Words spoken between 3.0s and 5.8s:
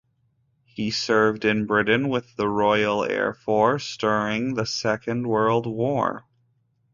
Air Force during the Second World